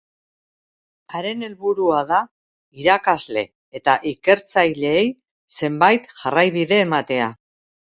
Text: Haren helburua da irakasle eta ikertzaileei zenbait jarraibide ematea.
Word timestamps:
Haren 1.17 1.43
helburua 1.47 1.99
da 2.11 2.21
irakasle 2.85 3.45
eta 3.81 3.97
ikertzaileei 4.15 5.07
zenbait 5.61 6.11
jarraibide 6.19 6.83
ematea. 6.91 7.33